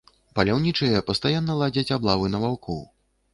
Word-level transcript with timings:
Паляўнічыя 0.37 1.01
пастаянна 1.09 1.59
ладзяць 1.61 1.93
аблавы 1.99 2.33
на 2.37 2.41
ваўкоў. 2.47 2.81